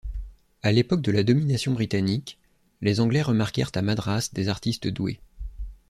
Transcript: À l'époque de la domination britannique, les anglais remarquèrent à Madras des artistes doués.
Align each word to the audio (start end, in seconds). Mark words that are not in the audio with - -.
À 0.63 0.71
l'époque 0.71 1.03
de 1.03 1.11
la 1.11 1.21
domination 1.23 1.73
britannique, 1.73 2.39
les 2.81 3.01
anglais 3.01 3.21
remarquèrent 3.21 3.69
à 3.75 3.83
Madras 3.83 4.31
des 4.33 4.49
artistes 4.49 4.87
doués. 4.87 5.19